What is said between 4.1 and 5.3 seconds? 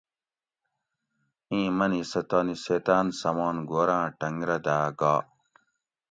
ٹۤنگ رہ داۤ گا